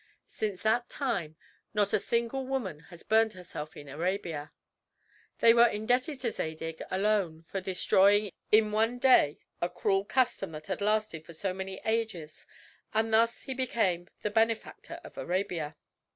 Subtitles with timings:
[0.29, 1.35] Since that time
[1.75, 4.51] not a single woman hath burned herself in Arabia.
[5.41, 10.65] They were indebted to Zadig alone for destroying in one day a cruel custom that
[10.65, 12.47] had lasted for so many ages
[12.95, 15.75] and thus he became the benefactor of Arabia.